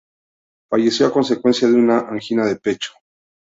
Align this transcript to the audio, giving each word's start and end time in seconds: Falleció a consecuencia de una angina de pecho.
Falleció 0.67 1.05
a 1.05 1.13
consecuencia 1.13 1.67
de 1.67 1.75
una 1.75 1.99
angina 1.99 2.43
de 2.45 2.55
pecho. 2.55 2.91